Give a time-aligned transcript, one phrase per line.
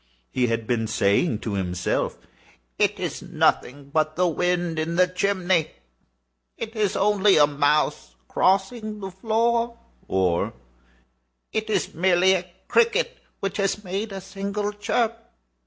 [0.31, 5.75] He had been saying to himself—"It is nothing but the wind in the chimney—it
[6.75, 9.77] is only a mouse crossing the floor,"
[10.07, 10.53] or
[11.51, 15.31] "It is merely a cricket which has made a single chirp."